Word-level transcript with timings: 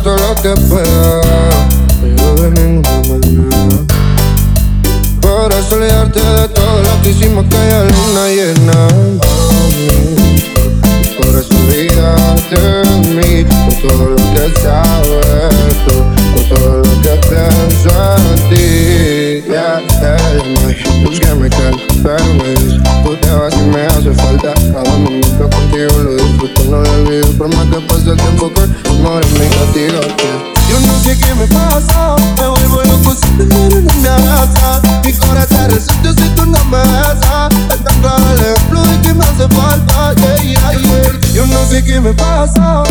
meto 0.00 0.16
lo 0.16 0.34
que 0.36 0.60
pueda, 0.68 1.20
pero 2.00 2.34
de 2.34 2.50
ninguna 2.50 3.02
manera. 3.08 3.84
Por 5.20 5.52
eso 5.52 5.74
olvidarte 5.74 6.20
de 6.20 6.48
todo 6.48 6.82
lo 6.82 7.02
que 7.02 7.10
hicimos 7.10 7.44
que 7.46 7.56
haya 7.56 7.84
luna 7.84 8.26
llena. 8.28 8.88
Por 11.18 11.38
eso 11.38 11.54
olvidarte 11.54 12.60
de 12.60 12.84
mí, 13.14 13.44
por 13.44 13.90
todo 13.90 14.10
lo 14.10 14.16
que 14.16 14.60
sabes 14.60 15.76
tú, 15.86 15.96
por 16.34 16.58
todo 16.58 16.76
lo 16.78 17.02
que 17.02 17.14
pienso 17.28 17.90
en 18.16 18.34
ti. 18.48 19.50
Yeah, 19.50 19.82
yeah, 20.00 20.18
no 20.44 20.89
resuelto 35.90 36.22
si 36.22 36.28
tú 36.30 36.46
no 36.46 36.64
me 36.64 36.78
besas. 36.78 37.52
Es 37.70 37.84
tan 37.84 38.00
claro 38.00 38.24
el 38.32 38.40
ejemplo 38.40 38.82
de 38.82 39.00
que 39.00 39.14
me 39.14 39.24
hace 39.24 39.48
falta. 39.48 40.14
Yeah, 40.14 40.36
yeah, 40.42 40.72
yeah. 40.72 41.34
Yo 41.34 41.46
no 41.46 41.64
sé 41.66 41.84
qué 41.84 42.00
me 42.00 42.12
pasa, 42.12 42.82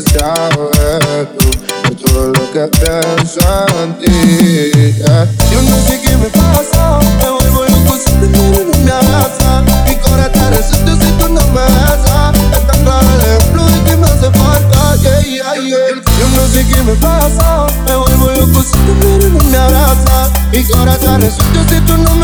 sabes 0.00 1.28
tú, 1.38 1.50
por 1.82 1.94
todo 1.96 2.26
lo 2.28 2.52
que. 2.52 2.70
Yo 5.52 5.62
no 5.62 5.76
sé 5.86 6.00
qué 6.00 6.16
me 6.16 6.28
pasa, 6.30 6.98
me 7.18 7.30
vuelvo 7.30 7.64
loco 7.64 7.96
si 7.96 8.10
te 8.12 8.26
miro 8.26 8.62
y 8.62 8.64
no 8.72 8.78
me 8.84 8.90
abrazas. 8.90 9.62
Mi 9.88 9.94
corazón 9.96 10.54
si 10.72 10.78
tú 10.84 11.28
no 11.28 11.40
me 11.48 11.60
besas. 11.60 12.34
Es 12.52 12.66
tan 12.66 12.82
claro 12.82 13.06
el 13.14 13.20
ejemplo 13.20 13.64
de 13.64 13.82
que 13.84 13.96
me 13.96 14.06
hace 14.06 14.30
falta. 14.32 14.96
Yeah, 14.96 15.20
yeah, 15.20 15.54
yeah. 15.54 16.02
Yo 16.18 16.28
no 16.34 16.48
sé 16.48 16.66
qué 16.66 16.82
me 16.82 16.94
pasa, 16.94 17.66
me 17.86 17.96
vuelvo 17.96 18.30
loco 18.30 18.62
si 18.62 18.72
te 18.72 19.06
miro 19.06 19.28
y 19.28 19.30
no 19.30 19.44
me 19.44 19.56
abrazas. 19.56 20.30
Mi 20.50 20.64
corazón 20.64 21.22
si 21.22 21.80
tú 21.82 21.96
no 21.98 22.14
me 22.16 22.23